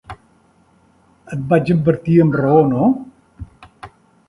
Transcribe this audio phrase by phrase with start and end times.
[1.35, 2.91] Et vaig advertir amb raó, no?